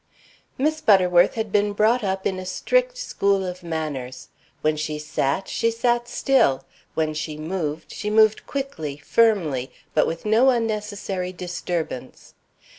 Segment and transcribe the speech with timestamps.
[0.57, 4.29] Miss Butterworth had been brought up in a strict school of manners.
[4.61, 10.25] When she sat, she sat still; when she moved, she moved quickly, firmly, but with
[10.25, 12.33] no unnecessary disturbance.